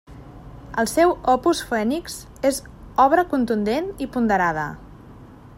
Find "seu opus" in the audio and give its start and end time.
0.91-1.61